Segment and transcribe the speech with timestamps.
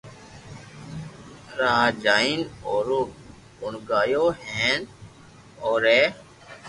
[1.59, 2.99] راھ جالين او رو
[3.59, 4.79] گڻگايو ھين
[5.63, 5.99] او ري